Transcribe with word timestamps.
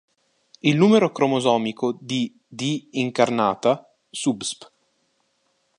Il 0.61 0.77
numero 0.77 1.11
cromosomico 1.11 1.95
di 2.01 2.35
"D. 2.47 2.87
incarnata" 2.93 3.87
subsp. 4.09 4.71